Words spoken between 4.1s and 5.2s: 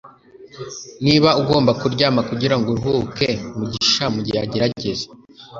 mugihe agerageza